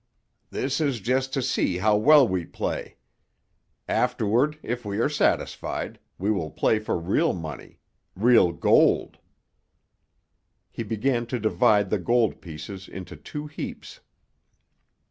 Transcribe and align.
"This 0.49 0.81
is 0.81 0.99
just 0.99 1.31
to 1.35 1.43
see 1.43 1.77
how 1.77 1.95
well 1.95 2.27
we 2.27 2.43
play. 2.43 2.97
Afterward, 3.87 4.57
if 4.63 4.83
we 4.83 4.97
are 4.97 5.07
satisfied, 5.09 5.99
we 6.17 6.31
will 6.31 6.49
play 6.49 6.79
for 6.79 6.97
real 6.97 7.33
money 7.33 7.77
real 8.15 8.51
gold." 8.51 9.19
He 10.71 10.81
began 10.81 11.27
to 11.27 11.39
divide 11.39 11.91
the 11.91 11.99
gold 11.99 12.41
pieces 12.41 12.87
into 12.87 13.15
two 13.15 13.45
heaps. 13.45 13.99